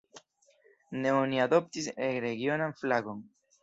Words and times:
Ne 1.03 1.13
oni 1.19 1.45
adoptis 1.45 1.93
regionan 2.29 2.79
flagon. 2.85 3.27